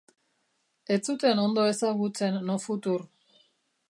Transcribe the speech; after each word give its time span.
Ez 0.95 0.99
zuten 1.09 1.41
ondo 1.43 1.67
ezagutzen 1.73 2.41
Nofutur. 2.49 3.07